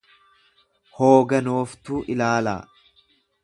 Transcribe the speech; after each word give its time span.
hooganooftuu 1.01 2.03
ilaalaa. 2.15 2.59